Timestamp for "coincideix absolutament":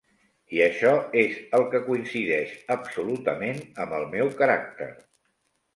1.89-3.61